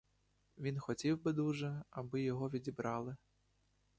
[0.57, 3.15] Він хотів би дуже, аби його відібрали.